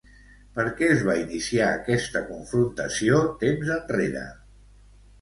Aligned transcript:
Per 0.53 0.63
què 0.79 0.87
es 0.93 1.03
va 1.09 1.17
iniciar 1.25 1.69
aquesta 1.75 2.23
confrontació 2.33 3.23
temps 3.47 3.73
enrere? 3.81 4.29